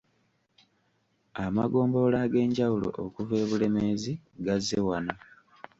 [1.45, 4.13] Amagombolola ag’enjawulo okuva e Bulemeezi
[4.45, 5.13] gazze wano.